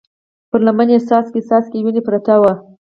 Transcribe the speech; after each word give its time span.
پر 0.49 0.59
لمن 0.65 0.87
يې 0.93 0.99
څاڅکي 1.07 1.41
څاڅکې 1.47 1.79
وينه 1.83 2.01
پرته 2.07 2.33
وه. 2.41 2.53